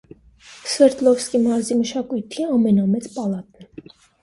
Սվերդլովսկի 0.71 1.41
մարզի 1.43 1.77
մշակույթի 1.83 2.49
ամենամեծ 2.57 3.13
պալատն 3.21 3.71
է։ 3.71 3.89